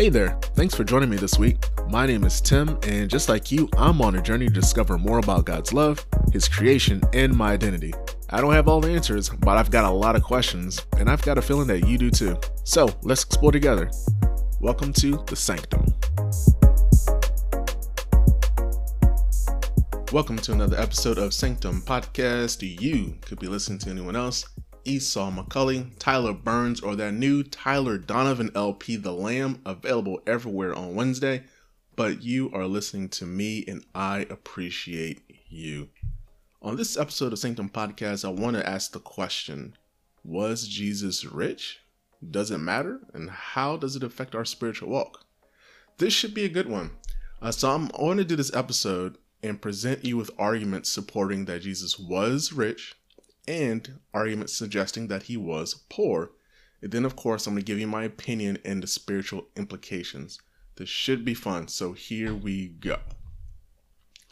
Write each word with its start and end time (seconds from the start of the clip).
Hey 0.00 0.08
there, 0.08 0.38
thanks 0.54 0.74
for 0.74 0.82
joining 0.82 1.10
me 1.10 1.18
this 1.18 1.38
week. 1.38 1.58
My 1.90 2.06
name 2.06 2.24
is 2.24 2.40
Tim, 2.40 2.78
and 2.84 3.10
just 3.10 3.28
like 3.28 3.52
you, 3.52 3.68
I'm 3.76 4.00
on 4.00 4.16
a 4.16 4.22
journey 4.22 4.46
to 4.46 4.50
discover 4.50 4.96
more 4.96 5.18
about 5.18 5.44
God's 5.44 5.74
love, 5.74 6.06
His 6.32 6.48
creation, 6.48 7.02
and 7.12 7.36
my 7.36 7.52
identity. 7.52 7.92
I 8.30 8.40
don't 8.40 8.54
have 8.54 8.66
all 8.66 8.80
the 8.80 8.88
answers, 8.92 9.28
but 9.28 9.58
I've 9.58 9.70
got 9.70 9.84
a 9.84 9.90
lot 9.90 10.16
of 10.16 10.22
questions, 10.22 10.80
and 10.96 11.10
I've 11.10 11.20
got 11.20 11.36
a 11.36 11.42
feeling 11.42 11.66
that 11.66 11.86
you 11.86 11.98
do 11.98 12.10
too. 12.10 12.38
So 12.64 12.88
let's 13.02 13.24
explore 13.24 13.52
together. 13.52 13.90
Welcome 14.58 14.94
to 14.94 15.22
The 15.26 15.36
Sanctum. 15.36 15.84
Welcome 20.14 20.38
to 20.38 20.52
another 20.52 20.78
episode 20.78 21.18
of 21.18 21.34
Sanctum 21.34 21.82
Podcast. 21.82 22.62
You 22.80 23.18
could 23.20 23.38
be 23.38 23.48
listening 23.48 23.80
to 23.80 23.90
anyone 23.90 24.16
else. 24.16 24.46
Esau 24.84 25.30
McCaulley, 25.30 25.90
Tyler 25.98 26.32
Burns, 26.32 26.80
or 26.80 26.96
that 26.96 27.12
new 27.12 27.42
Tyler 27.42 27.98
Donovan 27.98 28.50
LP, 28.54 28.96
The 28.96 29.12
Lamb, 29.12 29.60
available 29.64 30.20
everywhere 30.26 30.74
on 30.74 30.94
Wednesday. 30.94 31.44
But 31.96 32.22
you 32.22 32.50
are 32.52 32.66
listening 32.66 33.08
to 33.10 33.26
me, 33.26 33.64
and 33.66 33.84
I 33.94 34.26
appreciate 34.30 35.22
you. 35.48 35.88
On 36.62 36.76
this 36.76 36.96
episode 36.96 37.32
of 37.32 37.38
Sanctum 37.38 37.68
Podcast, 37.68 38.24
I 38.24 38.28
want 38.28 38.56
to 38.56 38.68
ask 38.68 38.92
the 38.92 39.00
question 39.00 39.76
Was 40.24 40.68
Jesus 40.68 41.24
rich? 41.24 41.80
Does 42.28 42.50
it 42.50 42.58
matter? 42.58 43.00
And 43.12 43.30
how 43.30 43.76
does 43.76 43.96
it 43.96 44.02
affect 44.02 44.34
our 44.34 44.44
spiritual 44.44 44.90
walk? 44.90 45.24
This 45.98 46.12
should 46.12 46.34
be 46.34 46.44
a 46.44 46.50
good 46.50 46.68
one. 46.68 46.90
Uh, 47.42 47.50
so 47.50 47.70
I'm 47.70 47.88
going 47.88 48.18
to 48.18 48.24
do 48.24 48.36
this 48.36 48.54
episode 48.54 49.16
and 49.42 49.60
present 49.60 50.04
you 50.04 50.16
with 50.16 50.30
arguments 50.38 50.90
supporting 50.90 51.46
that 51.46 51.62
Jesus 51.62 51.98
was 51.98 52.52
rich 52.52 52.94
and 53.46 54.00
arguments 54.12 54.52
suggesting 54.52 55.08
that 55.08 55.24
he 55.24 55.36
was 55.36 55.74
poor. 55.88 56.32
And 56.82 56.92
then, 56.92 57.04
of 57.04 57.16
course, 57.16 57.46
I'm 57.46 57.54
going 57.54 57.62
to 57.62 57.66
give 57.66 57.78
you 57.78 57.86
my 57.86 58.04
opinion 58.04 58.58
and 58.64 58.82
the 58.82 58.86
spiritual 58.86 59.48
implications. 59.56 60.40
This 60.76 60.88
should 60.88 61.24
be 61.24 61.34
fun, 61.34 61.68
so 61.68 61.92
here 61.92 62.34
we 62.34 62.68
go. 62.68 62.98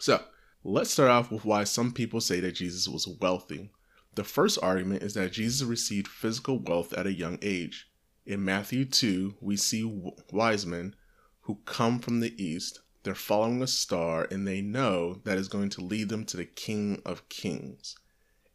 So, 0.00 0.22
let's 0.64 0.90
start 0.90 1.10
off 1.10 1.30
with 1.30 1.44
why 1.44 1.64
some 1.64 1.92
people 1.92 2.20
say 2.20 2.40
that 2.40 2.52
Jesus 2.52 2.88
was 2.88 3.06
wealthy. 3.06 3.70
The 4.14 4.24
first 4.24 4.58
argument 4.62 5.02
is 5.02 5.14
that 5.14 5.32
Jesus 5.32 5.66
received 5.66 6.08
physical 6.08 6.58
wealth 6.58 6.92
at 6.94 7.06
a 7.06 7.12
young 7.12 7.38
age. 7.42 7.90
In 8.24 8.44
Matthew 8.44 8.84
2, 8.84 9.36
we 9.40 9.56
see 9.56 9.84
wise 10.32 10.64
men 10.64 10.94
who 11.42 11.58
come 11.64 11.98
from 11.98 12.20
the 12.20 12.42
east 12.42 12.80
they're 13.08 13.14
following 13.14 13.62
a 13.62 13.66
star 13.66 14.28
and 14.30 14.46
they 14.46 14.60
know 14.60 15.14
that 15.24 15.38
is 15.38 15.48
going 15.48 15.70
to 15.70 15.80
lead 15.80 16.08
them 16.10 16.26
to 16.26 16.36
the 16.36 16.44
King 16.44 17.00
of 17.06 17.28
Kings. 17.30 17.96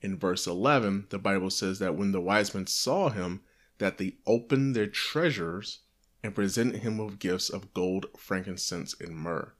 In 0.04 0.20
verse 0.20 0.46
11, 0.46 1.08
the 1.10 1.18
Bible 1.18 1.50
says 1.50 1.80
that 1.80 1.96
when 1.96 2.12
the 2.12 2.22
wise 2.22 2.54
men 2.54 2.68
saw 2.68 3.10
him, 3.10 3.42
that 3.80 3.98
they 3.98 4.18
opened 4.28 4.76
their 4.76 4.86
treasures 4.88 5.80
and 6.22 6.36
presented 6.36 6.82
him 6.82 6.98
with 6.98 7.18
gifts 7.18 7.50
of 7.50 7.74
gold, 7.74 8.06
frankincense, 8.18 8.94
and 9.00 9.16
myrrh. 9.16 9.54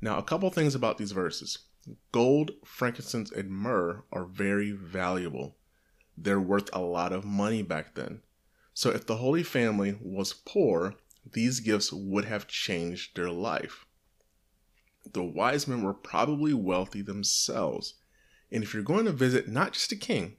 Now, 0.00 0.16
a 0.16 0.22
couple 0.22 0.48
things 0.50 0.74
about 0.74 0.96
these 0.96 1.12
verses. 1.12 1.58
Gold, 2.12 2.52
frankincense, 2.64 3.30
and 3.32 3.50
myrrh 3.50 4.04
are 4.12 4.24
very 4.24 4.70
valuable. 4.70 5.56
They're 6.16 6.40
worth 6.40 6.70
a 6.72 6.80
lot 6.80 7.12
of 7.12 7.24
money 7.24 7.62
back 7.62 7.94
then. 7.94 8.22
So, 8.72 8.90
if 8.90 9.04
the 9.04 9.16
Holy 9.16 9.42
Family 9.42 9.98
was 10.00 10.32
poor, 10.32 10.94
these 11.30 11.60
gifts 11.60 11.92
would 11.92 12.24
have 12.24 12.46
changed 12.46 13.16
their 13.16 13.30
life 13.30 13.84
the 15.12 15.22
wise 15.22 15.66
men 15.66 15.82
were 15.82 15.94
probably 15.94 16.54
wealthy 16.54 17.02
themselves. 17.02 17.94
And 18.52 18.62
if 18.62 18.74
you're 18.74 18.82
going 18.82 19.04
to 19.04 19.12
visit 19.12 19.48
not 19.48 19.72
just 19.72 19.92
a 19.92 19.96
king, 19.96 20.36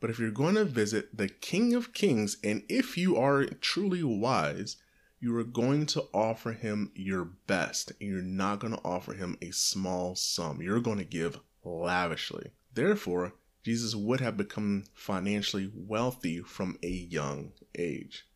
but 0.00 0.10
if 0.10 0.18
you're 0.18 0.32
going 0.32 0.56
to 0.56 0.64
visit 0.64 1.16
the 1.16 1.28
King 1.28 1.74
of 1.74 1.92
Kings, 1.92 2.36
and 2.42 2.64
if 2.68 2.98
you 2.98 3.16
are 3.16 3.44
truly 3.44 4.02
wise, 4.02 4.76
you 5.20 5.36
are 5.36 5.44
going 5.44 5.86
to 5.86 6.06
offer 6.12 6.50
him 6.50 6.90
your 6.96 7.24
best. 7.24 7.92
You're 8.00 8.20
not 8.20 8.58
going 8.58 8.72
to 8.72 8.82
offer 8.84 9.12
him 9.12 9.38
a 9.40 9.52
small 9.52 10.16
sum. 10.16 10.60
You're 10.60 10.80
going 10.80 10.98
to 10.98 11.04
give 11.04 11.38
lavishly. 11.62 12.50
Therefore, 12.74 13.34
Jesus 13.62 13.94
would 13.94 14.20
have 14.20 14.36
become 14.36 14.82
financially 14.92 15.70
wealthy 15.72 16.40
from 16.40 16.76
a 16.82 16.88
young 16.88 17.52
age. 17.78 18.26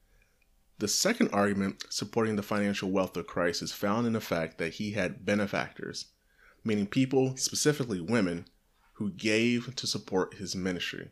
The 0.79 0.87
second 0.87 1.31
argument 1.33 1.83
supporting 1.91 2.37
the 2.37 2.43
financial 2.45 2.93
wealth 2.93 3.17
of 3.17 3.27
Christ 3.27 3.63
is 3.63 3.73
found 3.73 4.07
in 4.07 4.13
the 4.13 4.21
fact 4.21 4.59
that 4.59 4.75
he 4.75 4.93
had 4.93 5.25
benefactors, 5.25 6.13
meaning 6.63 6.87
people, 6.87 7.37
specifically 7.37 8.01
women, 8.01 8.47
who 8.97 9.11
gave 9.11 9.75
to 9.77 9.87
support 9.87 10.35
his 10.35 10.57
ministry. 10.57 11.11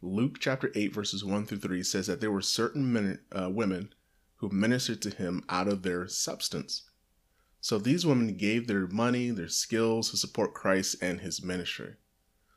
Luke 0.00 0.36
chapter 0.38 0.70
8, 0.74 0.94
verses 0.94 1.24
1 1.24 1.46
through 1.46 1.58
3 1.58 1.82
says 1.82 2.06
that 2.06 2.20
there 2.20 2.30
were 2.30 2.42
certain 2.42 2.92
men, 2.92 3.18
uh, 3.32 3.50
women 3.50 3.92
who 4.36 4.48
ministered 4.50 5.02
to 5.02 5.10
him 5.10 5.42
out 5.48 5.68
of 5.68 5.82
their 5.82 6.06
substance. 6.06 6.90
So 7.60 7.78
these 7.78 8.06
women 8.06 8.36
gave 8.36 8.66
their 8.66 8.86
money, 8.86 9.30
their 9.30 9.48
skills 9.48 10.10
to 10.10 10.16
support 10.16 10.54
Christ 10.54 10.96
and 11.02 11.20
his 11.20 11.42
ministry. 11.42 11.94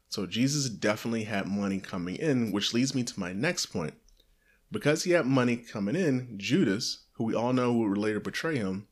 So 0.09 0.25
Jesus 0.25 0.69
definitely 0.69 1.23
had 1.23 1.47
money 1.47 1.79
coming 1.79 2.17
in, 2.17 2.51
which 2.51 2.73
leads 2.73 2.93
me 2.93 3.03
to 3.03 3.19
my 3.19 3.33
next 3.33 3.67
point 3.67 3.95
because 4.71 5.03
he 5.03 5.11
had 5.11 5.25
money 5.25 5.57
coming 5.57 5.95
in, 5.95 6.35
Judas, 6.37 7.05
who 7.13 7.25
we 7.25 7.35
all 7.35 7.53
know 7.53 7.73
would 7.73 7.97
later 7.97 8.19
betray 8.19 8.57
him, 8.57 8.87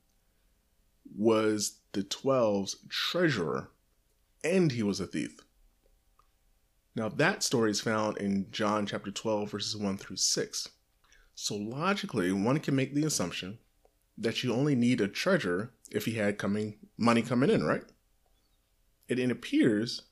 was 1.15 1.79
the 1.93 2.03
12's 2.03 2.77
treasurer, 2.89 3.71
and 4.43 4.71
he 4.71 4.83
was 4.83 4.99
a 4.99 5.07
thief. 5.07 5.39
Now, 6.95 7.09
that 7.09 7.43
story 7.43 7.71
is 7.71 7.81
found 7.81 8.17
in 8.17 8.47
John 8.51 8.85
chapter 8.85 9.11
12, 9.11 9.51
verses 9.51 9.77
1 9.77 9.97
through 9.97 10.17
6. 10.17 10.69
So, 11.35 11.55
logically, 11.55 12.31
one 12.31 12.59
can 12.59 12.75
make 12.75 12.93
the 12.93 13.05
assumption 13.05 13.59
that 14.17 14.43
you 14.43 14.53
only 14.53 14.75
need 14.75 14.99
a 14.99 15.07
treasurer 15.07 15.71
if 15.91 16.05
he 16.05 16.13
had 16.13 16.37
coming 16.37 16.77
money 16.97 17.21
coming 17.21 17.49
in, 17.49 17.63
right? 17.63 17.83
It, 19.07 19.19
it 19.19 19.31
appears 19.31 20.03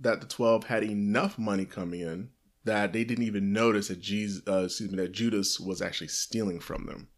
that 0.00 0.20
the 0.20 0.26
12 0.26 0.64
had 0.64 0.84
enough 0.84 1.38
money 1.38 1.64
coming 1.64 2.00
in 2.00 2.30
that 2.64 2.92
they 2.92 3.04
didn't 3.04 3.24
even 3.24 3.52
notice 3.52 3.88
that 3.88 4.00
Jesus, 4.00 4.42
uh, 4.46 4.64
excuse 4.64 4.90
me, 4.90 4.96
that 4.96 5.12
Judas 5.12 5.58
was 5.58 5.80
actually 5.80 6.08
stealing 6.08 6.60
from 6.60 6.86
them. 6.86 7.08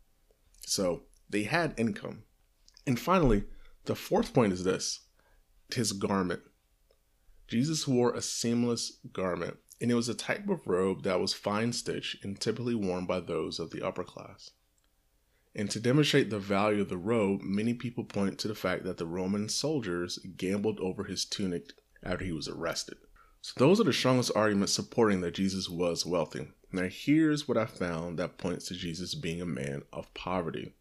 So 0.67 1.03
they 1.29 1.45
had 1.45 1.75
income. 1.79 2.25
And 2.87 2.99
finally, 2.99 3.45
the 3.85 3.95
fourth 3.95 4.35
point 4.35 4.53
is 4.53 4.65
this: 4.65 5.01
his 5.75 5.93
garment. 5.93 6.43
Jesus 7.49 7.89
wore 7.89 8.13
a 8.13 8.21
seamless 8.21 8.99
garment, 9.13 9.57
and 9.81 9.91
it 9.91 9.95
was 9.95 10.09
a 10.09 10.15
type 10.15 10.49
of 10.49 10.67
robe 10.67 11.03
that 11.03 11.19
was 11.19 11.33
fine 11.33 11.73
stitched 11.73 12.23
and 12.23 12.39
typically 12.39 12.75
worn 12.75 13.07
by 13.07 13.21
those 13.21 13.59
of 13.59 13.71
the 13.71 13.83
upper 13.83 14.05
class. 14.05 14.51
And 15.55 15.71
to 15.71 15.81
demonstrate 15.81 16.29
the 16.29 16.39
value 16.39 16.83
of 16.83 16.91
the 16.91 16.99
robe, 16.99 17.41
many 17.43 17.73
people 17.73 18.05
point 18.05 18.39
to 18.39 18.49
the 18.49 18.55
fact 18.55 18.85
that 18.85 18.99
the 18.99 19.07
Roman 19.07 19.49
soldiers 19.49 20.19
gambled 20.37 20.79
over 20.79 21.05
his 21.05 21.25
tunic 21.25 21.73
after 22.03 22.25
he 22.25 22.33
was 22.33 22.49
arrested. 22.49 22.99
So 23.41 23.55
those 23.57 23.81
are 23.81 23.85
the 23.85 23.93
strongest 23.93 24.31
arguments 24.37 24.75
supporting 24.75 25.23
that 25.23 25.35
Jesus 25.35 25.69
was 25.69 26.05
wealthy. 26.05 26.49
Now 26.71 26.89
here's 26.91 27.49
what 27.49 27.57
I 27.57 27.65
found 27.65 28.19
that 28.19 28.37
points 28.37 28.67
to 28.67 28.75
Jesus 28.75 29.15
being 29.15 29.41
a 29.41 29.47
man 29.47 29.83
of 29.93 30.13
poverty. 30.13 30.75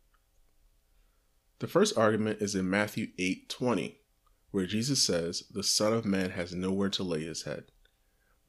The 1.60 1.68
first 1.68 1.98
argument 1.98 2.42
is 2.42 2.56
in 2.56 2.70
Matthew 2.70 3.08
8:20, 3.18 3.96
where 4.58 4.66
Jesus 4.66 5.04
says, 5.04 5.44
"The 5.52 5.62
Son 5.62 5.94
of 5.94 6.04
Man 6.04 6.32
has 6.32 6.52
nowhere 6.52 6.90
to 6.90 7.04
lay 7.04 7.24
his 7.24 7.44
head." 7.44 7.66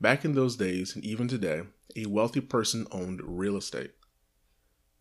Back 0.01 0.25
in 0.25 0.35
those 0.35 0.57
days 0.57 0.95
and 0.95 1.05
even 1.05 1.29
today, 1.29 1.65
a 1.95 2.07
wealthy 2.07 2.41
person 2.41 2.87
owned 2.91 3.21
real 3.23 3.59
estate. 3.59 3.91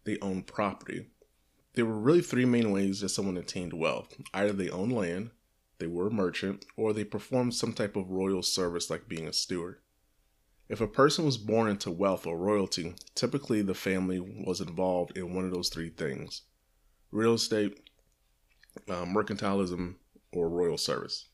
They 0.04 0.20
owned 0.20 0.48
property. 0.48 1.08
There 1.76 1.86
were 1.86 1.98
really 1.98 2.22
three 2.22 2.44
main 2.44 2.72
ways 2.74 3.00
that 3.00 3.08
someone 3.08 3.38
attained 3.38 3.72
wealth. 3.72 4.18
Either 4.34 4.52
they 4.52 4.70
owned 4.70 4.92
land, 4.92 5.30
they 5.78 5.88
were 5.88 6.08
a 6.08 6.12
merchant, 6.12 6.66
or 6.76 6.92
they 6.92 7.06
performed 7.06 7.56
some 7.56 7.72
type 7.72 7.96
of 7.96 8.10
royal 8.10 8.44
service 8.44 8.90
like 8.90 9.08
being 9.08 9.30
a 9.30 9.34
steward. 9.34 9.80
If 10.68 10.82
a 10.82 10.88
person 10.88 11.24
was 11.24 11.38
born 11.38 11.70
into 11.70 11.90
wealth 11.90 12.28
or 12.28 12.38
royalty, 12.38 12.96
typically 13.16 13.62
the 13.62 13.74
family 13.74 14.20
was 14.20 14.60
involved 14.60 15.18
in 15.18 15.34
one 15.34 15.46
of 15.46 15.52
those 15.52 15.70
three 15.70 15.90
things 15.90 16.42
real 17.12 17.36
estate, 17.36 17.90
uh, 18.90 19.06
mercantilism, 19.06 19.96
or 20.34 20.50
royal 20.50 20.78
service. 20.78 21.28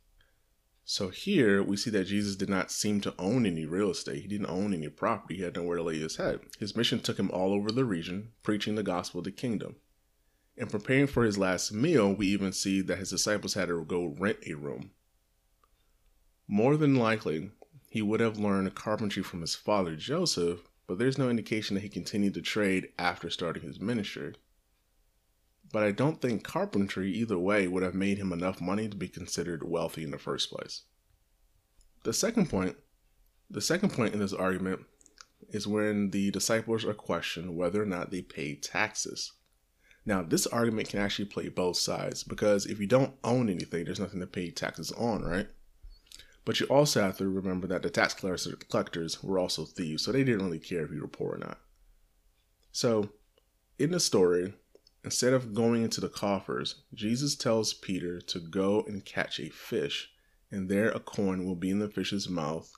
So 0.86 1.10
here 1.10 1.64
we 1.64 1.78
see 1.78 1.90
that 1.92 2.08
Jesus 2.08 2.36
did 2.36 2.50
not 2.50 2.70
seem 2.70 3.00
to 3.02 3.14
own 3.18 3.46
any 3.46 3.66
real 3.66 3.90
estate. 3.92 4.22
He 4.22 4.28
didn't 4.28 4.50
own 4.50 4.74
any 4.74 4.90
property. 4.90 5.36
He 5.38 5.44
had 5.44 5.56
nowhere 5.56 5.78
to 5.78 5.84
lay 5.84 5.98
his 5.98 6.18
head. 6.18 6.42
His 6.60 6.76
mission 6.76 7.00
took 7.00 7.18
him 7.18 7.32
all 7.32 7.54
over 7.54 7.72
the 7.72 7.86
region, 7.86 8.34
preaching 8.44 8.76
the 8.76 8.84
gospel 8.84 9.20
of 9.20 9.24
the 9.24 9.32
kingdom. 9.32 9.78
In 10.58 10.68
preparing 10.68 11.08
for 11.08 11.24
his 11.24 11.38
last 11.38 11.72
meal, 11.72 12.14
we 12.14 12.28
even 12.28 12.52
see 12.52 12.82
that 12.82 13.00
his 13.00 13.10
disciples 13.10 13.54
had 13.54 13.70
to 13.70 13.84
go 13.86 14.14
rent 14.20 14.40
a 14.46 14.54
room. 14.56 14.92
More 16.48 16.76
than 16.76 16.96
likely, 16.96 17.52
he 17.90 18.02
would 18.02 18.20
have 18.20 18.38
learned 18.38 18.76
carpentry 18.76 19.24
from 19.24 19.42
his 19.42 19.56
father 19.56 19.96
Joseph, 19.96 20.68
but 20.86 21.00
there's 21.00 21.18
no 21.18 21.30
indication 21.30 21.76
that 21.76 21.82
he 21.82 21.90
continued 21.90 22.34
to 22.34 22.42
trade 22.42 22.90
after 23.00 23.30
starting 23.30 23.64
his 23.64 23.80
ministry. 23.80 24.34
But 25.74 25.84
I 25.84 25.92
don't 25.92 26.22
think 26.22 26.44
carpentry, 26.44 27.12
either 27.12 27.38
way, 27.38 27.68
would 27.68 27.82
have 27.82 27.96
made 27.96 28.20
him 28.20 28.32
enough 28.32 28.62
money 28.62 28.88
to 28.88 28.96
be 28.96 29.08
considered 29.08 29.68
wealthy 29.68 30.04
in 30.04 30.12
the 30.12 30.20
first 30.20 30.52
place. 30.52 30.84
The 32.04 32.14
second 32.14 32.52
point, 32.52 32.78
the 33.50 33.60
second 33.60 33.92
point 33.92 34.14
in 34.14 34.20
this 34.20 34.34
argument 34.34 34.82
is 35.50 35.68
when 35.68 36.12
the 36.12 36.30
disciples 36.30 36.86
are 36.86 36.94
questioned 36.94 37.58
whether 37.58 37.82
or 37.82 37.88
not 37.88 38.12
they 38.12 38.22
paid 38.22 38.62
taxes. 38.62 39.34
Now, 40.06 40.22
this 40.22 40.46
argument 40.46 40.90
can 40.90 41.00
actually 41.00 41.26
play 41.26 41.50
both 41.50 41.78
sides 41.78 42.24
because 42.24 42.68
if 42.68 42.80
you 42.80 42.86
don't 42.86 43.16
own 43.24 43.50
anything, 43.50 43.86
there's 43.86 44.00
nothing 44.00 44.20
to 44.20 44.28
pay 44.28 44.52
taxes 44.52 44.92
on, 44.92 45.24
right? 45.24 45.48
But 46.46 46.60
you 46.60 46.68
also 46.68 47.02
have 47.02 47.18
to 47.18 47.28
remember 47.28 47.66
that 47.68 47.82
the 47.82 47.90
tax 47.90 48.14
collectors 48.14 49.24
were 49.24 49.40
also 49.40 49.66
thieves, 49.66 50.04
so 50.04 50.12
they 50.12 50.24
didn't 50.24 50.46
really 50.46 50.60
care 50.60 50.86
if 50.86 50.92
you 50.92 51.02
were 51.02 51.08
poor 51.08 51.34
or 51.34 51.38
not. 51.40 51.58
So, 52.72 53.10
in 53.80 53.90
the 53.90 54.00
story, 54.00 54.54
instead 55.04 55.34
of 55.34 55.54
going 55.54 55.84
into 55.84 56.02
the 56.02 56.10
coffers, 56.10 56.76
Jesus 56.94 57.36
tells 57.36 57.74
Peter 57.74 58.22
to 58.22 58.40
go 58.40 58.84
and 58.88 59.04
catch 59.06 59.40
a 59.40 59.50
fish, 59.50 60.12
and 60.52 60.70
there 60.70 60.90
a 60.90 61.00
coin 61.00 61.46
will 61.46 61.56
be 61.56 61.70
in 61.70 61.80
the 61.80 61.90
fish's 61.90 62.30
mouth, 62.30 62.72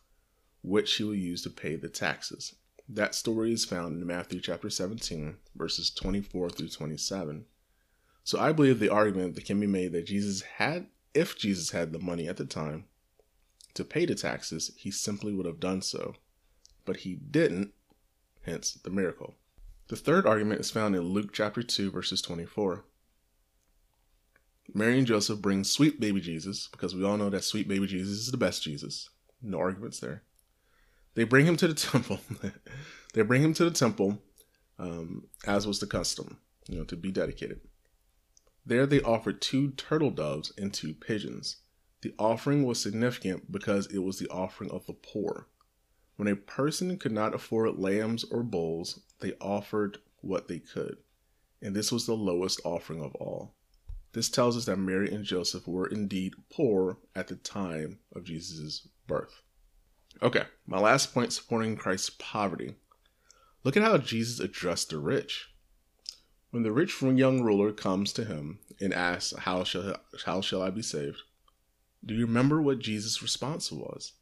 which 0.62 0.96
he 0.96 1.04
will 1.04 1.16
use 1.16 1.44
to 1.44 1.50
pay 1.50 1.76
the 1.76 1.90
taxes. 1.90 2.56
That 2.88 3.16
story 3.16 3.52
is 3.52 3.66
found 3.66 4.02
in 4.02 4.08
Matthew 4.08 4.40
chapter 4.40 4.70
17, 4.70 5.38
verses 5.56 5.90
24 5.92 6.50
through 6.50 6.70
27. 6.70 7.46
So 8.24 8.40
I 8.40 8.52
believe 8.52 8.80
the 8.80 8.90
argument 8.90 9.36
that 9.36 9.46
can 9.46 9.60
be 9.60 9.68
made 9.68 9.92
that 9.92 10.08
Jesus 10.08 10.42
had, 10.42 10.88
if 11.14 11.38
Jesus 11.38 11.72
had 11.72 11.94
the 11.94 12.00
money 12.00 12.28
at 12.28 12.38
the 12.38 12.46
time 12.46 12.86
to 13.76 13.84
pay 13.84 14.06
the 14.06 14.16
taxes, 14.16 14.72
he 14.78 14.90
simply 14.90 15.34
would 15.34 15.46
have 15.46 15.60
done 15.60 15.82
so. 15.82 16.16
But 16.86 16.98
he 16.98 17.16
didn't, 17.16 17.74
hence 18.44 18.74
the 18.74 18.90
miracle. 18.90 19.36
The 19.88 19.96
third 19.96 20.26
argument 20.26 20.62
is 20.62 20.72
found 20.72 20.96
in 20.96 21.02
Luke 21.02 21.32
chapter 21.32 21.62
2, 21.62 21.92
verses 21.92 22.22
24. 22.22 22.84
Mary 24.74 24.98
and 24.98 25.06
Joseph 25.06 25.42
bring 25.42 25.64
sweet 25.64 26.00
baby 26.00 26.20
Jesus, 26.20 26.68
because 26.72 26.96
we 26.96 27.04
all 27.04 27.18
know 27.18 27.30
that 27.30 27.44
sweet 27.44 27.68
baby 27.68 27.86
Jesus 27.86 28.18
is 28.18 28.32
the 28.32 28.38
best 28.38 28.64
Jesus. 28.64 29.10
No 29.44 29.60
arguments 29.60 30.00
there. 30.00 30.24
They 31.14 31.24
bring 31.24 31.46
him 31.46 31.56
to 31.58 31.68
the 31.68 31.74
temple. 31.76 32.20
they 33.14 33.22
bring 33.22 33.44
him 33.44 33.54
to 33.54 33.66
the 33.66 33.72
temple, 33.72 34.24
um, 34.80 35.28
as 35.46 35.68
was 35.68 35.80
the 35.80 35.88
custom, 35.88 36.40
you 36.68 36.80
know, 36.80 36.86
to 36.86 36.96
be 36.96 37.12
dedicated. 37.12 37.62
There 38.66 38.88
they 38.88 39.02
offered 39.02 39.40
two 39.40 39.72
turtle 39.72 40.10
doves 40.10 40.52
and 40.58 40.74
two 40.74 40.96
pigeons. 40.96 41.58
The 42.02 42.16
offering 42.18 42.64
was 42.64 42.82
significant 42.82 43.52
because 43.52 43.86
it 43.88 44.00
was 44.00 44.18
the 44.18 44.30
offering 44.30 44.72
of 44.72 44.88
the 44.88 44.94
poor. 44.94 45.48
When 46.16 46.28
a 46.28 46.36
person 46.36 46.98
could 46.98 47.12
not 47.12 47.36
afford 47.36 47.78
lambs 47.78 48.24
or 48.24 48.44
bulls, 48.44 49.02
they 49.20 49.34
offered 49.42 49.98
what 50.22 50.48
they 50.48 50.60
could, 50.60 50.98
and 51.62 51.76
this 51.76 51.92
was 51.92 52.06
the 52.06 52.14
lowest 52.14 52.62
offering 52.64 53.02
of 53.02 53.16
all. 53.16 53.56
This 54.14 54.30
tells 54.30 54.56
us 54.56 54.66
that 54.66 54.78
Mary 54.78 55.14
and 55.14 55.26
Joseph 55.26 55.68
were 55.68 55.88
indeed 55.88 56.36
poor 56.50 56.98
at 57.14 57.28
the 57.28 57.36
time 57.36 58.00
of 58.16 58.24
Jesus' 58.24 58.88
birth. 59.08 59.42
Okay, 60.22 60.44
my 60.66 60.80
last 60.80 61.14
point 61.14 61.34
supporting 61.34 61.76
Christ's 61.76 62.12
poverty. 62.18 62.76
Look 63.66 63.76
at 63.76 63.84
how 63.84 63.98
Jesus 63.98 64.40
addressed 64.40 64.92
the 64.92 65.00
rich. 65.00 65.50
When 66.52 66.64
the 66.64 66.72
rich 66.72 67.02
young 67.02 67.42
ruler 67.42 67.74
comes 67.74 68.14
to 68.14 68.24
him 68.24 68.60
and 68.80 68.94
asks, 68.94 69.38
How 69.40 69.66
shall, 69.66 69.98
how 70.26 70.40
shall 70.40 70.62
I 70.62 70.70
be 70.70 70.82
saved? 70.82 71.22
Do 72.06 72.14
you 72.14 72.26
remember 72.26 72.62
what 72.62 72.80
Jesus' 72.80 73.22
response 73.22 73.70
was? 73.72 74.14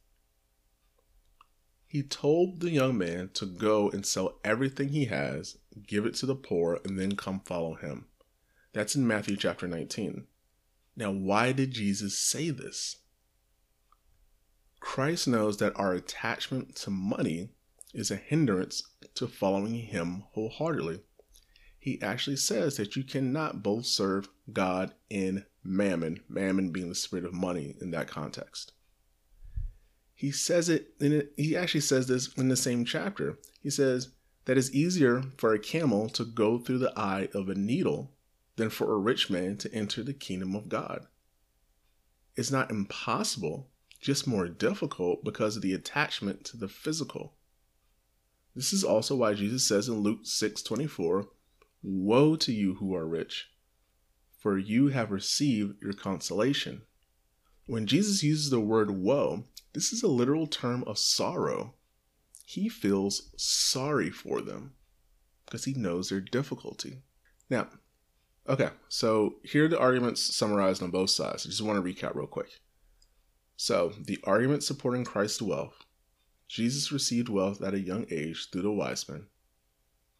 He 1.94 2.02
told 2.02 2.58
the 2.58 2.72
young 2.72 2.98
man 2.98 3.30
to 3.34 3.46
go 3.46 3.88
and 3.88 4.04
sell 4.04 4.40
everything 4.42 4.88
he 4.88 5.04
has, 5.04 5.58
give 5.86 6.06
it 6.06 6.14
to 6.16 6.26
the 6.26 6.34
poor, 6.34 6.80
and 6.84 6.98
then 6.98 7.14
come 7.14 7.38
follow 7.38 7.74
him. 7.74 8.06
That's 8.72 8.96
in 8.96 9.06
Matthew 9.06 9.36
chapter 9.36 9.68
19. 9.68 10.26
Now, 10.96 11.12
why 11.12 11.52
did 11.52 11.70
Jesus 11.70 12.18
say 12.18 12.50
this? 12.50 12.96
Christ 14.80 15.28
knows 15.28 15.58
that 15.58 15.78
our 15.78 15.92
attachment 15.92 16.74
to 16.78 16.90
money 16.90 17.50
is 17.94 18.10
a 18.10 18.16
hindrance 18.16 18.82
to 19.14 19.28
following 19.28 19.74
Him 19.74 20.24
wholeheartedly. 20.32 20.98
He 21.78 22.02
actually 22.02 22.38
says 22.38 22.76
that 22.76 22.96
you 22.96 23.04
cannot 23.04 23.62
both 23.62 23.86
serve 23.86 24.28
God 24.52 24.94
and 25.12 25.44
mammon, 25.62 26.24
mammon 26.28 26.70
being 26.70 26.88
the 26.88 26.96
spirit 26.96 27.24
of 27.24 27.32
money 27.32 27.76
in 27.80 27.92
that 27.92 28.08
context. 28.08 28.72
He 30.24 30.32
says 30.32 30.70
it, 30.70 30.94
in 31.00 31.28
he 31.36 31.54
actually 31.54 31.82
says 31.82 32.06
this 32.06 32.32
in 32.32 32.48
the 32.48 32.56
same 32.56 32.86
chapter. 32.86 33.38
He 33.62 33.68
says 33.68 34.08
that 34.46 34.56
it's 34.56 34.72
easier 34.72 35.22
for 35.36 35.52
a 35.52 35.58
camel 35.58 36.08
to 36.08 36.24
go 36.24 36.58
through 36.58 36.78
the 36.78 36.98
eye 36.98 37.28
of 37.34 37.50
a 37.50 37.54
needle 37.54 38.10
than 38.56 38.70
for 38.70 38.90
a 38.90 38.98
rich 38.98 39.28
man 39.28 39.58
to 39.58 39.74
enter 39.74 40.02
the 40.02 40.14
kingdom 40.14 40.56
of 40.56 40.70
God. 40.70 41.08
It's 42.36 42.50
not 42.50 42.70
impossible, 42.70 43.68
just 44.00 44.26
more 44.26 44.48
difficult 44.48 45.24
because 45.24 45.56
of 45.56 45.62
the 45.62 45.74
attachment 45.74 46.42
to 46.44 46.56
the 46.56 46.68
physical. 46.68 47.34
This 48.56 48.72
is 48.72 48.82
also 48.82 49.16
why 49.16 49.34
Jesus 49.34 49.62
says 49.62 49.90
in 49.90 49.96
Luke 49.96 50.24
6:24, 50.24 51.28
"Woe 51.82 52.34
to 52.36 52.50
you 52.50 52.76
who 52.76 52.94
are 52.94 53.06
rich, 53.06 53.50
for 54.38 54.56
you 54.56 54.88
have 54.88 55.10
received 55.10 55.82
your 55.82 55.92
consolation." 55.92 56.80
When 57.66 57.86
Jesus 57.86 58.22
uses 58.22 58.48
the 58.48 58.58
word 58.58 58.90
woe, 58.90 59.48
this 59.74 59.92
is 59.92 60.02
a 60.02 60.08
literal 60.08 60.46
term 60.46 60.84
of 60.84 60.98
sorrow. 60.98 61.74
He 62.46 62.68
feels 62.68 63.32
sorry 63.36 64.10
for 64.10 64.40
them 64.40 64.74
because 65.44 65.64
he 65.64 65.74
knows 65.74 66.08
their 66.08 66.20
difficulty. 66.20 67.02
Now, 67.50 67.68
okay, 68.48 68.70
so 68.88 69.36
here 69.42 69.66
are 69.66 69.68
the 69.68 69.78
arguments 69.78 70.34
summarized 70.34 70.82
on 70.82 70.90
both 70.90 71.10
sides. 71.10 71.44
I 71.44 71.50
just 71.50 71.62
want 71.62 71.84
to 71.84 71.92
recap 71.92 72.14
real 72.14 72.26
quick. 72.26 72.60
So, 73.56 73.92
the 74.00 74.18
argument 74.24 74.64
supporting 74.64 75.04
Christ's 75.04 75.42
wealth 75.42 75.84
Jesus 76.48 76.92
received 76.92 77.28
wealth 77.28 77.62
at 77.62 77.74
a 77.74 77.80
young 77.80 78.06
age 78.10 78.50
through 78.50 78.62
the 78.62 78.70
wise 78.70 79.08
men. 79.08 79.26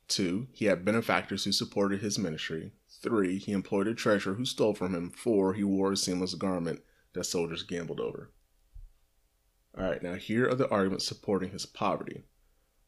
Two, 0.08 0.48
he 0.52 0.64
had 0.66 0.84
benefactors 0.84 1.44
who 1.44 1.52
supported 1.52 2.00
his 2.00 2.18
ministry. 2.18 2.72
Three, 3.02 3.38
he 3.38 3.52
employed 3.52 3.86
a 3.86 3.94
treasurer 3.94 4.34
who 4.34 4.44
stole 4.44 4.74
from 4.74 4.94
him. 4.94 5.10
Four, 5.10 5.54
he 5.54 5.64
wore 5.64 5.92
a 5.92 5.96
seamless 5.96 6.34
garment 6.34 6.82
that 7.12 7.24
soldiers 7.24 7.62
gambled 7.62 8.00
over. 8.00 8.32
All 9.76 9.84
right, 9.84 10.02
now 10.02 10.14
here 10.14 10.48
are 10.48 10.54
the 10.54 10.68
arguments 10.68 11.06
supporting 11.06 11.50
his 11.50 11.66
poverty. 11.66 12.22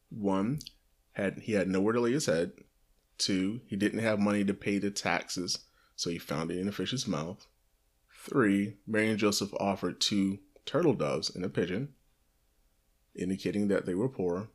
One, 0.09 0.59
had 1.13 1.39
he 1.39 1.53
had 1.53 1.67
nowhere 1.67 1.93
to 1.93 1.99
lay 1.99 2.13
his 2.13 2.27
head. 2.27 2.53
Two, 3.17 3.61
he 3.65 3.75
didn't 3.75 3.99
have 3.99 4.19
money 4.19 4.45
to 4.45 4.53
pay 4.53 4.77
the 4.77 4.91
taxes, 4.91 5.65
so 5.95 6.09
he 6.09 6.19
found 6.19 6.51
it 6.51 6.59
in 6.59 6.67
a 6.67 6.71
fish's 6.71 7.07
mouth. 7.07 7.45
Three, 8.13 8.77
Mary 8.85 9.09
and 9.09 9.17
Joseph 9.19 9.53
offered 9.55 9.99
two 9.99 10.39
turtle 10.65 10.93
doves 10.93 11.33
and 11.35 11.43
a 11.43 11.49
pigeon, 11.49 11.93
indicating 13.15 13.67
that 13.69 13.85
they 13.85 13.95
were 13.95 14.09
poor. 14.09 14.49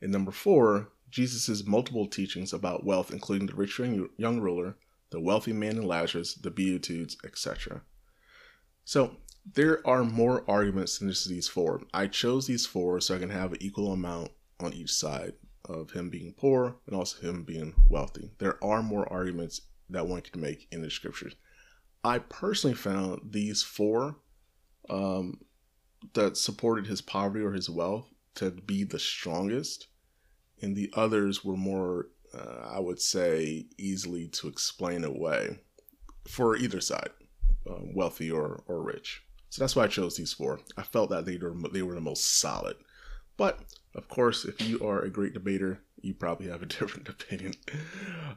And 0.00 0.12
number 0.12 0.30
four, 0.30 0.92
Jesus' 1.10 1.66
multiple 1.66 2.06
teachings 2.06 2.52
about 2.52 2.84
wealth, 2.84 3.10
including 3.10 3.48
the 3.48 3.54
rich 3.54 3.78
young 3.78 4.40
ruler, 4.40 4.76
the 5.10 5.20
wealthy 5.20 5.52
man 5.52 5.76
and 5.76 5.86
Lazarus, 5.86 6.34
the 6.34 6.50
Beatitudes, 6.50 7.16
etc. 7.24 7.82
So 8.84 9.16
there 9.44 9.86
are 9.86 10.04
more 10.04 10.44
arguments 10.48 10.98
than 10.98 11.08
just 11.08 11.28
these 11.28 11.48
four. 11.48 11.82
I 11.92 12.06
chose 12.06 12.46
these 12.46 12.66
four 12.66 13.00
so 13.00 13.14
I 13.14 13.18
can 13.18 13.30
have 13.30 13.52
an 13.52 13.62
equal 13.62 13.92
amount 13.92 14.30
on 14.60 14.72
each 14.72 14.92
side 14.92 15.34
of 15.64 15.90
him 15.92 16.10
being 16.10 16.34
poor 16.36 16.76
and 16.86 16.96
also 16.96 17.26
him 17.26 17.44
being 17.44 17.74
wealthy. 17.88 18.30
There 18.38 18.62
are 18.62 18.82
more 18.82 19.10
arguments 19.12 19.62
that 19.88 20.06
one 20.06 20.20
can 20.22 20.40
make 20.40 20.68
in 20.70 20.82
the 20.82 20.90
scriptures. 20.90 21.34
I 22.04 22.18
personally 22.18 22.76
found 22.76 23.32
these 23.32 23.62
four 23.62 24.16
um, 24.88 25.40
that 26.14 26.36
supported 26.36 26.86
his 26.86 27.00
poverty 27.00 27.44
or 27.44 27.52
his 27.52 27.68
wealth 27.68 28.08
to 28.36 28.50
be 28.50 28.84
the 28.84 28.98
strongest, 28.98 29.88
and 30.62 30.74
the 30.74 30.90
others 30.94 31.44
were 31.44 31.56
more, 31.56 32.08
uh, 32.32 32.68
I 32.70 32.80
would 32.80 33.00
say, 33.00 33.66
easily 33.76 34.28
to 34.28 34.48
explain 34.48 35.04
away 35.04 35.58
for 36.26 36.56
either 36.56 36.80
side, 36.80 37.10
uh, 37.68 37.80
wealthy 37.94 38.30
or, 38.30 38.62
or 38.66 38.82
rich. 38.82 39.22
So 39.50 39.62
that's 39.62 39.76
why 39.76 39.84
I 39.84 39.88
chose 39.88 40.16
these 40.16 40.32
four. 40.32 40.60
I 40.76 40.82
felt 40.82 41.10
that 41.10 41.26
they 41.26 41.36
were 41.36 41.54
they 41.72 41.82
were 41.82 41.94
the 41.94 42.00
most 42.00 42.38
solid. 42.38 42.76
But 43.36 43.58
of 43.94 44.08
course, 44.08 44.44
if 44.44 44.60
you 44.60 44.86
are 44.86 45.02
a 45.02 45.10
great 45.10 45.34
debater, 45.34 45.80
you 46.00 46.14
probably 46.14 46.48
have 46.48 46.62
a 46.62 46.66
different 46.78 47.08
opinion. 47.08 47.54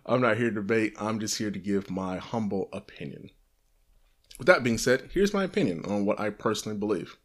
I'm 0.05 0.21
not 0.21 0.37
here 0.37 0.49
to 0.49 0.55
debate. 0.55 0.95
I'm 0.99 1.19
just 1.19 1.37
here 1.37 1.51
to 1.51 1.59
give 1.59 1.89
my 1.91 2.17
humble 2.17 2.67
opinion. 2.73 3.29
With 4.39 4.47
that 4.47 4.63
being 4.63 4.79
said, 4.79 5.11
here's 5.13 5.33
my 5.33 5.43
opinion 5.43 5.85
on 5.85 6.05
what 6.05 6.19
I 6.19 6.31
personally 6.31 6.77
believe. 6.77 7.17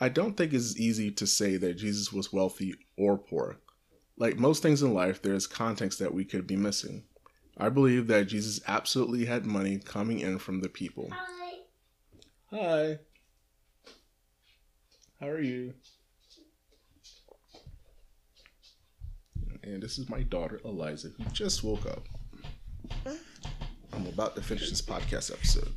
I 0.00 0.08
don't 0.08 0.36
think 0.36 0.52
it's 0.52 0.78
easy 0.78 1.10
to 1.12 1.26
say 1.26 1.56
that 1.58 1.74
Jesus 1.74 2.12
was 2.12 2.32
wealthy 2.32 2.74
or 2.96 3.16
poor. 3.18 3.58
Like 4.16 4.38
most 4.38 4.62
things 4.62 4.82
in 4.82 4.92
life, 4.92 5.22
there 5.22 5.34
is 5.34 5.46
context 5.46 5.98
that 6.00 6.14
we 6.14 6.24
could 6.24 6.46
be 6.46 6.56
missing. 6.56 7.04
I 7.56 7.68
believe 7.68 8.06
that 8.08 8.28
Jesus 8.28 8.60
absolutely 8.66 9.26
had 9.26 9.46
money 9.46 9.78
coming 9.78 10.20
in 10.20 10.38
from 10.38 10.62
the 10.62 10.68
people. 10.68 11.10
Hi. 12.52 12.58
Hi. 12.58 12.98
How 15.20 15.28
are 15.28 15.40
you? 15.40 15.74
And 19.62 19.80
this 19.82 19.98
is 19.98 20.08
my 20.08 20.22
daughter, 20.22 20.60
Eliza, 20.64 21.10
who 21.16 21.24
just 21.32 21.62
woke 21.62 21.86
up. 21.86 22.08
I'm 23.92 24.06
about 24.06 24.34
to 24.36 24.42
finish 24.42 24.68
this 24.68 24.82
podcast 24.82 25.30
episode. 25.32 25.72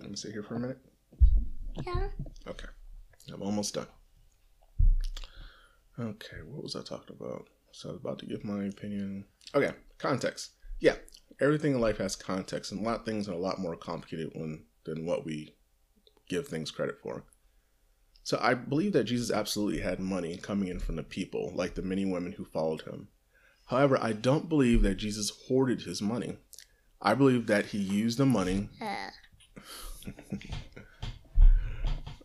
Let 0.00 0.10
me 0.10 0.16
sit 0.16 0.32
here 0.32 0.42
for 0.42 0.56
a 0.56 0.60
minute. 0.60 0.78
Yeah. 1.86 2.08
Okay. 2.46 2.68
I'm 3.32 3.42
almost 3.42 3.74
done. 3.74 3.86
Okay, 5.98 6.36
what 6.46 6.62
was 6.62 6.76
I 6.76 6.82
talking 6.82 7.16
about? 7.18 7.48
So 7.72 7.88
I 7.88 7.92
was 7.92 8.00
about 8.00 8.18
to 8.18 8.26
give 8.26 8.44
my 8.44 8.64
opinion. 8.64 9.24
Okay, 9.54 9.72
context. 9.98 10.50
Yeah, 10.80 10.96
everything 11.40 11.74
in 11.74 11.80
life 11.80 11.98
has 11.98 12.16
context, 12.16 12.72
and 12.72 12.80
a 12.80 12.84
lot 12.84 13.00
of 13.00 13.04
things 13.04 13.28
are 13.28 13.32
a 13.32 13.38
lot 13.38 13.58
more 13.58 13.76
complicated 13.76 14.30
when, 14.34 14.64
than 14.84 15.06
what 15.06 15.24
we 15.24 15.54
give 16.28 16.46
things 16.46 16.70
credit 16.70 16.98
for. 17.02 17.24
So 18.22 18.38
I 18.42 18.54
believe 18.54 18.92
that 18.92 19.04
Jesus 19.04 19.30
absolutely 19.30 19.80
had 19.80 20.00
money 20.00 20.36
coming 20.36 20.68
in 20.68 20.78
from 20.78 20.96
the 20.96 21.02
people, 21.02 21.52
like 21.54 21.74
the 21.74 21.82
many 21.82 22.04
women 22.04 22.32
who 22.32 22.44
followed 22.44 22.82
him. 22.82 23.08
However, 23.66 23.98
I 24.00 24.12
don't 24.12 24.48
believe 24.48 24.82
that 24.82 24.96
Jesus 24.96 25.32
hoarded 25.48 25.82
his 25.82 26.02
money. 26.02 26.36
I 27.00 27.14
believe 27.14 27.46
that 27.46 27.66
he 27.66 27.78
used 27.78 28.18
the 28.18 28.26
money. 28.26 28.68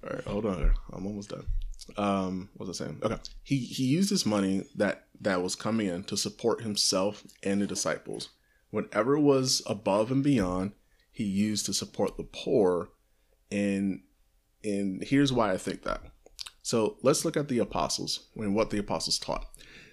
All 0.03 0.09
right, 0.09 0.23
hold 0.25 0.45
on. 0.45 0.73
I'm 0.91 1.05
almost 1.05 1.29
done. 1.29 1.45
Um, 1.97 2.49
what 2.55 2.67
was 2.67 2.81
I 2.81 2.85
saying? 2.85 2.99
Okay, 3.03 3.17
he 3.43 3.57
he 3.59 3.83
used 3.83 4.09
his 4.09 4.25
money 4.25 4.63
that 4.75 5.07
that 5.21 5.41
was 5.41 5.55
coming 5.55 5.87
in 5.87 6.03
to 6.05 6.17
support 6.17 6.61
himself 6.61 7.23
and 7.43 7.61
the 7.61 7.67
disciples. 7.67 8.29
Whatever 8.73 9.19
was 9.19 9.61
above 9.67 10.09
and 10.09 10.23
beyond, 10.23 10.71
he 11.11 11.25
used 11.25 11.67
to 11.67 11.75
support 11.75 12.17
the 12.17 12.23
poor. 12.23 12.89
And 13.51 14.01
and 14.63 15.03
here's 15.03 15.31
why 15.31 15.51
I 15.51 15.57
think 15.57 15.83
that. 15.83 16.01
So 16.63 16.97
let's 17.03 17.23
look 17.23 17.37
at 17.37 17.49
the 17.49 17.59
apostles 17.59 18.29
and 18.35 18.55
what 18.55 18.71
the 18.71 18.79
apostles 18.79 19.19
taught. 19.19 19.45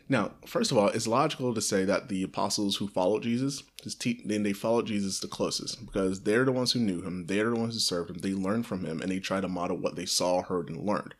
Now, 0.08 0.32
first 0.46 0.72
of 0.72 0.78
all, 0.78 0.88
it's 0.88 1.06
logical 1.06 1.52
to 1.52 1.60
say 1.60 1.84
that 1.84 2.08
the 2.08 2.22
apostles 2.22 2.76
who 2.76 2.88
followed 2.88 3.22
Jesus, 3.22 3.62
te- 3.99 4.22
then 4.25 4.44
they 4.44 4.54
followed 4.54 4.87
Jesus 4.87 5.20
the 5.20 5.28
closest 5.28 5.84
because 5.84 6.22
they're 6.22 6.46
the 6.46 6.50
ones 6.50 6.72
who 6.72 6.80
knew 6.80 7.02
him, 7.02 7.26
they're 7.26 7.50
the 7.50 7.60
ones 7.60 7.75
who 7.75 7.80
served 7.80 8.08
him, 8.08 8.18
they 8.18 8.32
learned 8.32 8.64
from 8.64 8.87
him, 8.87 9.02
and 9.02 9.12
they 9.12 9.18
try 9.18 9.42
to 9.42 9.46
model 9.46 9.76
what 9.76 9.94
they 9.94 10.06
saw, 10.06 10.40
heard, 10.40 10.70
and 10.70 10.87
learned. 10.87 11.14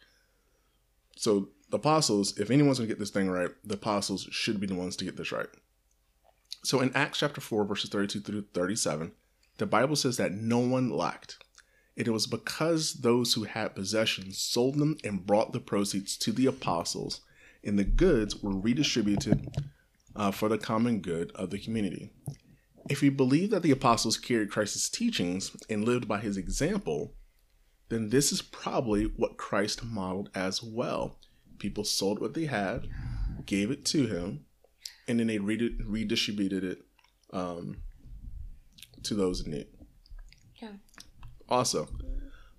So 1.15 1.51
the 1.69 1.77
apostles, 1.77 2.39
if 2.39 2.51
anyone's 2.51 2.79
going 2.79 2.89
to 2.89 2.95
get 2.95 2.99
this 2.99 3.11
thing 3.11 3.29
right, 3.29 3.51
the 3.63 3.75
apostles 3.75 4.27
should 4.31 4.61
be 4.61 4.67
the 4.67 4.75
ones 4.75 4.97
to 4.97 5.05
get 5.05 5.19
this 5.19 5.31
right. 5.31 5.49
So 6.63 6.81
in 6.81 6.95
Acts 6.95 7.19
chapter 7.19 7.41
4, 7.41 7.65
verses 7.65 7.91
32 7.91 8.21
through 8.21 8.45
37, 8.55 9.13
the 9.59 9.67
Bible 9.67 9.97
says 9.97 10.17
that 10.19 10.33
no 10.33 10.59
one 10.59 10.91
lacked. 10.91 11.39
It 11.97 12.09
was 12.09 12.27
because 12.27 12.95
those 12.95 13.35
who 13.35 13.45
had 13.45 13.75
possessions 13.75 14.39
sold 14.39 14.77
them 14.77 14.97
and 15.05 15.27
brought 15.27 15.53
the 15.53 15.61
proceeds 15.61 16.17
to 16.19 16.33
the 16.33 16.47
apostles 16.47 17.21
and 17.65 17.79
the 17.79 17.85
goods 17.85 18.43
were 18.43 18.57
redistributed 18.57 19.49
uh, 20.17 20.31
for 20.31 20.49
the 20.49 20.59
common 20.59 21.01
good 21.01 21.31
of 21.35 21.51
the 21.51 21.59
community. 21.59 22.11
If 22.89 23.03
we 23.03 23.11
believe 23.11 23.51
that 23.51 23.63
the 23.63 23.71
apostles 23.71 24.17
carried 24.17 24.51
Christ's 24.51 24.89
teachings 24.89 25.55
and 25.69 25.85
lived 25.85 26.09
by 26.09 26.21
his 26.21 26.37
example, 26.37 27.15
then 27.89 28.09
this 28.09 28.33
is 28.33 28.43
probably 28.43 29.05
what 29.05 29.37
Christ 29.37 29.85
modeled 29.85 30.31
as 30.35 30.63
well. 30.63 31.19
People 31.59 31.85
sold 31.85 32.21
what 32.21 32.35
they 32.35 32.47
had, 32.47 32.89
gave 33.45 33.71
it 33.71 33.85
to 33.87 34.07
him, 34.07 34.47
and 35.11 35.21
then 35.21 35.27
they 35.27 35.39
redistributed 35.39 36.65
it 36.65 36.79
um, 37.33 37.83
to 39.03 39.15
those 39.15 39.45
in 39.45 39.53
need. 39.53 39.67
Yeah. 40.57 40.73
Also, 41.49 41.89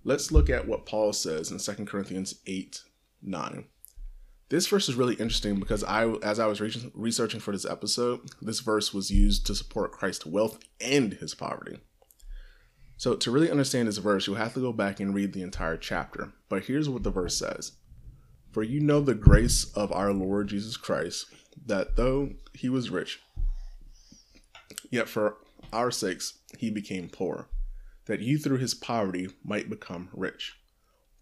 let's 0.04 0.30
look 0.30 0.50
at 0.50 0.68
what 0.68 0.86
Paul 0.86 1.12
says 1.12 1.50
in 1.50 1.58
2 1.58 1.84
Corinthians 1.86 2.34
8 2.46 2.82
9. 3.22 3.64
This 4.48 4.66
verse 4.66 4.88
is 4.88 4.96
really 4.96 5.14
interesting 5.14 5.58
because 5.58 5.82
I, 5.84 6.06
as 6.22 6.38
I 6.38 6.46
was 6.46 6.60
re- 6.60 6.92
researching 6.92 7.40
for 7.40 7.52
this 7.52 7.64
episode, 7.64 8.20
this 8.42 8.60
verse 8.60 8.92
was 8.92 9.10
used 9.10 9.46
to 9.46 9.54
support 9.54 9.92
Christ's 9.92 10.26
wealth 10.26 10.58
and 10.78 11.14
his 11.14 11.34
poverty. 11.34 11.78
So, 12.98 13.14
to 13.14 13.30
really 13.30 13.50
understand 13.50 13.88
this 13.88 13.96
verse, 13.96 14.26
you'll 14.26 14.36
have 14.36 14.54
to 14.54 14.60
go 14.60 14.72
back 14.72 15.00
and 15.00 15.14
read 15.14 15.32
the 15.32 15.42
entire 15.42 15.78
chapter. 15.78 16.32
But 16.50 16.64
here's 16.64 16.88
what 16.88 17.02
the 17.02 17.10
verse 17.10 17.36
says 17.38 17.72
For 18.52 18.62
you 18.62 18.80
know 18.80 19.00
the 19.00 19.14
grace 19.14 19.72
of 19.72 19.90
our 19.92 20.12
Lord 20.12 20.48
Jesus 20.48 20.76
Christ, 20.76 21.26
that 21.64 21.96
though 21.96 22.34
he 22.52 22.68
was 22.68 22.90
rich, 22.90 23.18
yet 24.90 25.08
for 25.08 25.38
our 25.72 25.90
sakes 25.90 26.34
he 26.58 26.70
became 26.70 27.08
poor, 27.08 27.48
that 28.04 28.20
you 28.20 28.36
through 28.36 28.58
his 28.58 28.74
poverty 28.74 29.30
might 29.42 29.70
become 29.70 30.10
rich. 30.12 30.58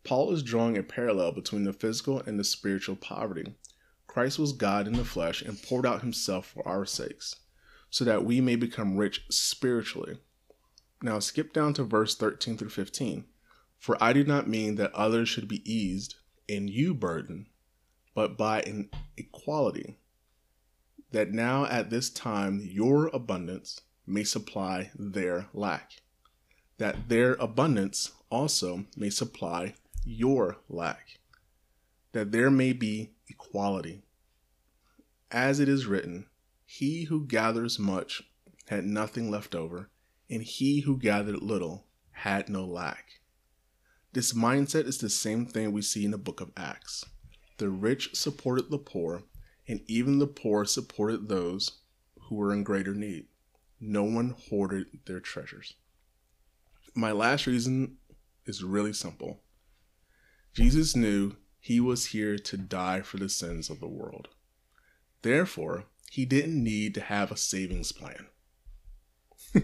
Paul 0.03 0.33
is 0.33 0.43
drawing 0.43 0.77
a 0.77 0.83
parallel 0.83 1.31
between 1.31 1.63
the 1.63 1.73
physical 1.73 2.21
and 2.21 2.39
the 2.39 2.43
spiritual 2.43 2.97
poverty. 2.97 3.55
Christ 4.09 4.41
was 4.41 4.53
God 4.53 4.89
in 4.89 4.95
the 4.95 5.05
flesh 5.05 5.41
and 5.41 5.63
poured 5.63 5.87
out 5.87 6.01
himself 6.01 6.47
for 6.47 6.67
our 6.67 6.85
sakes, 6.85 7.37
so 7.91 8.05
that 8.05 8.25
we 8.25 8.41
may 8.41 8.57
become 8.57 8.97
rich 8.97 9.25
spiritually. 9.31 10.19
Now 11.01 11.21
skip 11.21 11.53
down 11.53 11.75
to 11.75 11.85
verse 11.85 12.17
13 12.17 12.57
through 12.57 12.71
15. 12.71 13.25
For 13.79 13.97
I 14.03 14.13
do 14.13 14.25
not 14.25 14.49
mean 14.49 14.75
that 14.75 14.93
others 14.95 15.29
should 15.29 15.47
be 15.47 15.63
eased 15.71 16.17
and 16.51 16.69
you 16.69 16.93
burden, 16.93 17.47
but 18.15 18.37
by 18.37 18.61
an 18.63 18.91
equality, 19.17 19.99
that 21.13 21.31
now 21.31 21.65
at 21.67 21.91
this 21.91 22.11
time 22.11 22.61
your 22.63 23.07
abundance 23.09 23.81
may 24.07 24.25
supply 24.25 24.91
their 24.99 25.47
lack, 25.53 26.03
that 26.79 27.09
their 27.09 27.35
abundance 27.35 28.13
also 28.31 28.85
may 28.97 29.11
supply 29.11 29.75
your 30.05 30.57
lack, 30.69 31.19
that 32.13 32.33
there 32.33 32.51
may 32.51 32.73
be 32.73 33.11
equality. 33.29 34.03
As 35.31 35.61
it 35.61 35.69
is 35.69 35.87
written, 35.87 36.27
He 36.67 37.05
who 37.05 37.27
gathers 37.27 37.79
much 37.79 38.23
had 38.67 38.85
nothing 38.85 39.31
left 39.31 39.55
over, 39.55 39.91
and 40.29 40.43
he 40.43 40.81
who 40.81 40.97
gathered 40.97 41.43
little 41.43 41.87
had 42.13 42.49
no 42.49 42.65
lack. 42.65 43.20
This 44.13 44.33
mindset 44.33 44.87
is 44.87 44.99
the 44.99 45.09
same 45.09 45.47
thing 45.47 45.71
we 45.71 45.83
see 45.83 46.05
in 46.05 46.11
the 46.11 46.19
book 46.19 46.41
of 46.41 46.51
Acts. 46.57 47.05
The 47.59 47.71
rich 47.71 48.17
supported 48.17 48.69
the 48.69 48.79
poor, 48.79 49.23
and 49.69 49.83
even 49.87 50.19
the 50.19 50.27
poor 50.27 50.65
supported 50.65 51.29
those 51.29 51.79
who 52.23 52.35
were 52.35 52.53
in 52.53 52.65
greater 52.65 52.93
need. 52.93 53.27
No 53.81 54.03
one 54.03 54.35
hoarded 54.49 54.87
their 55.07 55.21
treasures. 55.21 55.75
My 56.93 57.13
last 57.13 57.47
reason 57.47 57.99
is 58.47 58.65
really 58.65 58.93
simple 58.93 59.43
Jesus 60.55 60.97
knew 60.97 61.37
he 61.61 61.79
was 61.79 62.07
here 62.07 62.37
to 62.37 62.57
die 62.57 63.03
for 63.03 63.19
the 63.19 63.29
sins 63.29 63.71
of 63.71 63.79
the 63.79 63.87
world. 63.87 64.29
Therefore, 65.23 65.85
he 66.11 66.25
didn't 66.25 66.65
need 66.65 66.95
to 66.95 67.01
have 67.01 67.31
a 67.31 67.37
savings 67.37 67.93
plan. 67.93 68.27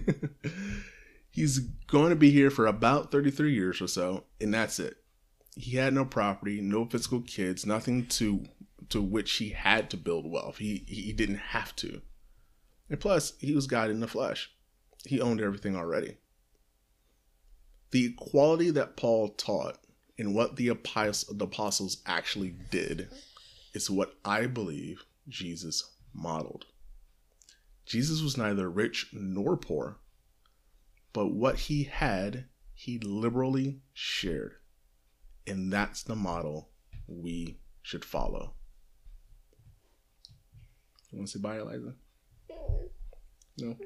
He's 1.37 1.59
going 1.59 2.09
to 2.09 2.17
be 2.17 2.31
here 2.31 2.49
for 2.49 2.67
about 2.67 3.13
33 3.13 3.53
years 3.53 3.83
or 3.83 3.89
so, 3.89 4.25
and 4.41 4.55
that's 4.55 4.81
it. 4.81 4.97
He 5.55 5.77
had 5.77 5.93
no 5.93 6.07
property, 6.07 6.63
no 6.63 6.87
physical 6.87 7.21
kids, 7.21 7.67
nothing 7.67 8.07
to 8.07 8.47
to 8.89 9.03
which 9.03 9.33
he 9.33 9.51
had 9.51 9.91
to 9.91 9.99
build 9.99 10.31
wealth. 10.31 10.57
He 10.57 10.87
he 10.89 11.13
didn't 11.13 11.37
have 11.37 11.77
to. 11.77 12.01
And 12.89 12.99
plus, 12.99 13.35
he 13.39 13.55
was 13.55 13.67
God 13.67 13.91
in 13.91 14.01
the 14.01 14.09
flesh. 14.09 14.51
He 15.05 15.21
owned 15.21 15.43
everything 15.43 15.77
already. 15.77 16.17
The 17.91 18.07
equality 18.07 18.71
that 18.71 18.97
Paul 18.97 19.29
taught 19.29 19.77
and 20.19 20.35
what 20.35 20.57
the 20.57 20.69
apostles 20.69 22.03
actually 22.07 22.55
did 22.71 23.11
is 23.75 23.91
what 23.91 24.15
I 24.25 24.47
believe 24.47 25.05
Jesus 25.29 25.85
modeled. 26.15 26.65
Jesus 27.85 28.23
was 28.23 28.39
neither 28.39 28.71
rich 28.71 29.09
nor 29.13 29.59
poor, 29.59 29.99
but 31.17 31.33
what 31.33 31.57
he 31.57 31.85
had, 31.85 32.45
he 32.75 32.99
liberally 32.99 33.81
shared. 33.95 34.57
And 35.47 35.73
that's 35.73 36.03
the 36.03 36.15
model 36.15 36.69
we 37.07 37.57
should 37.81 38.05
follow. 38.05 38.53
You 41.11 41.17
want 41.17 41.29
to 41.29 41.39
say 41.39 41.41
bye, 41.41 41.57
Eliza? 41.57 41.95
No? 43.59 43.77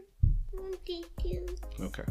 Okay. 1.81 2.03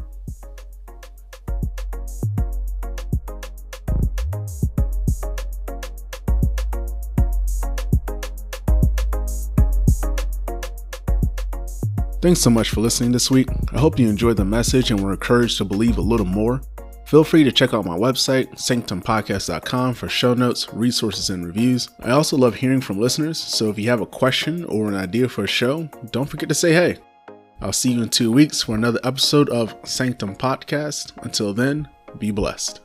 Thanks 12.20 12.40
so 12.40 12.50
much 12.50 12.68
for 12.68 12.82
listening 12.82 13.12
this 13.12 13.30
week. 13.30 13.48
I 13.72 13.78
hope 13.78 13.98
you 13.98 14.06
enjoyed 14.06 14.36
the 14.36 14.44
message 14.44 14.90
and 14.90 15.02
were 15.02 15.12
encouraged 15.12 15.56
to 15.58 15.64
believe 15.64 15.96
a 15.96 16.02
little 16.02 16.26
more. 16.26 16.60
Feel 17.06 17.24
free 17.24 17.44
to 17.44 17.50
check 17.50 17.72
out 17.72 17.86
my 17.86 17.96
website, 17.96 18.50
sanctumpodcast.com, 18.52 19.94
for 19.94 20.08
show 20.08 20.34
notes, 20.34 20.68
resources, 20.72 21.30
and 21.30 21.46
reviews. 21.46 21.88
I 22.00 22.10
also 22.10 22.36
love 22.36 22.54
hearing 22.54 22.82
from 22.82 23.00
listeners, 23.00 23.38
so 23.38 23.70
if 23.70 23.78
you 23.78 23.88
have 23.88 24.02
a 24.02 24.06
question 24.06 24.64
or 24.66 24.88
an 24.88 24.94
idea 24.94 25.28
for 25.28 25.44
a 25.44 25.48
show, 25.48 25.88
don't 26.12 26.28
forget 26.28 26.48
to 26.50 26.54
say 26.54 26.72
hey. 26.72 26.98
I'll 27.62 27.72
see 27.72 27.92
you 27.92 28.02
in 28.02 28.10
two 28.10 28.30
weeks 28.30 28.62
for 28.62 28.74
another 28.74 29.00
episode 29.02 29.48
of 29.48 29.74
Sanctum 29.84 30.36
Podcast. 30.36 31.12
Until 31.24 31.54
then, 31.54 31.88
be 32.18 32.30
blessed. 32.30 32.80